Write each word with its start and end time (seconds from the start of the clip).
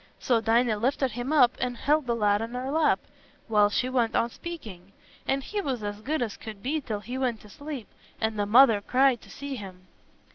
So 0.17 0.41
Dinah 0.41 0.77
lifted 0.79 1.11
him 1.11 1.31
up 1.31 1.55
and 1.59 1.77
held 1.77 2.05
th' 2.07 2.17
lad 2.17 2.41
on 2.41 2.55
her 2.55 2.71
lap, 2.71 3.01
while 3.47 3.69
she 3.69 3.87
went 3.87 4.15
on 4.15 4.31
speaking; 4.31 4.93
and 5.27 5.43
he 5.43 5.61
was 5.61 5.83
as 5.83 6.01
good 6.01 6.23
as 6.23 6.37
could 6.37 6.63
be 6.63 6.81
till 6.81 7.01
he 7.01 7.19
went 7.19 7.39
to 7.41 7.49
sleep—and 7.49 8.39
the 8.39 8.47
mother 8.47 8.81
cried 8.81 9.21
to 9.21 9.29
see 9.29 9.57
him." 9.57 9.85